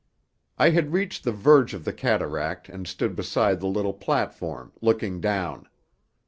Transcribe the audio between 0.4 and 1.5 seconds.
I had reached the